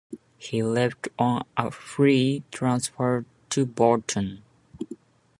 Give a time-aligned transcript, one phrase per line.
[0.39, 4.41] He left on a free transfer to Bolton.